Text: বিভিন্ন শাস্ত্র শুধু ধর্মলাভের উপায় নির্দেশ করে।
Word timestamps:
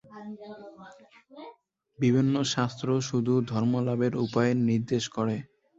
বিভিন্ন 1.99 2.35
শাস্ত্র 2.53 2.87
শুধু 3.09 3.33
ধর্মলাভের 3.51 4.13
উপায় 4.25 4.51
নির্দেশ 4.67 5.03
করে। 5.15 5.35